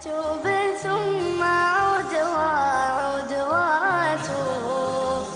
[0.00, 0.46] أتوب
[0.82, 5.26] ثم أعود وأعود وأتوب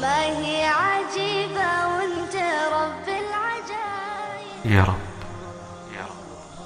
[0.00, 2.36] ما هي عجيبة وأنت
[2.72, 4.64] رب العجائب.
[4.64, 5.04] يا رب.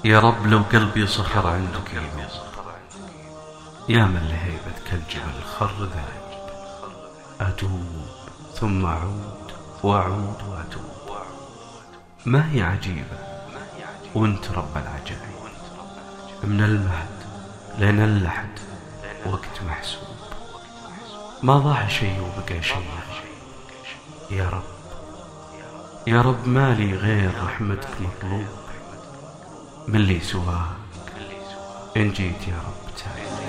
[0.05, 2.29] يا رب لو قلبي صخر عندك يذوب
[3.89, 6.49] يا من لهيبتك الجبل خر ذاهب.
[7.41, 8.05] أتوب
[8.53, 9.51] ثم أعود
[9.83, 11.17] وأعود وأتوب.
[12.25, 13.17] ما هي عجيبة؟
[14.15, 15.39] وانت رب العجائب.
[16.43, 17.18] من المهد.
[17.79, 18.49] لين اللحد
[19.25, 20.03] وقت محسوب.
[21.43, 22.77] ما ضاع شيء وبقى شيء.
[24.31, 24.63] يا رب
[26.07, 28.45] يا رب ما لي غير رحمتك مطلوب.
[29.87, 31.03] من لي سواك
[31.97, 32.79] إن جيت يا رب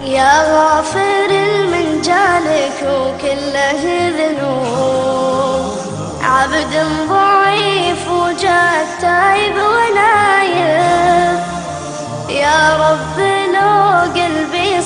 [0.02, 1.28] يا غافر
[1.72, 5.76] من جالك وكله ذنوب.
[6.22, 6.74] عبد
[7.08, 7.19] ضعيف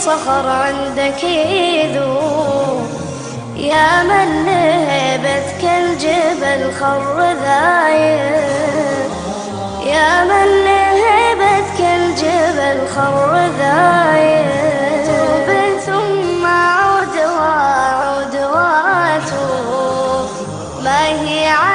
[0.05, 2.89] صخر عندك يذوب
[3.57, 9.11] يا من لهبتك الجبل خر ذايب.
[9.87, 14.47] يا من لهبتك الجبل خر ذايب.
[15.07, 15.49] توب
[15.87, 20.29] ثم أعود وأعود وأتوب
[20.85, 21.74] ما هي عجيبة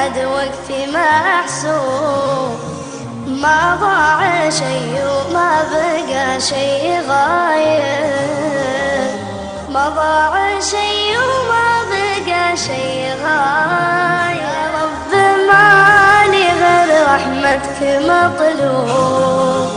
[0.00, 2.58] اللحد وقت ما أحسوب.
[3.26, 7.82] ما ضاع شيء وما بقى شيء غايب.
[9.70, 14.40] ما ضاع شيء وما بقى شيء غايب.
[14.40, 15.12] يا رب
[15.48, 19.68] مالي غير رحمتك مطلوب.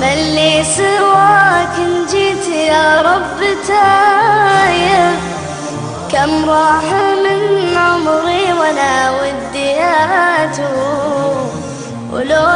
[0.00, 5.16] من لي سواك إن جيت يا رب تايب.
[6.12, 6.84] كم راح
[7.24, 8.35] من عمري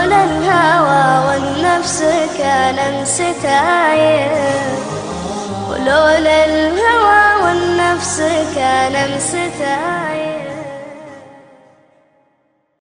[0.00, 2.04] ولولا الهوى والنفس
[2.38, 4.30] كان انسى تايب
[5.70, 8.22] ولولا الهوى والنفس
[8.56, 10.59] كان انسى تايب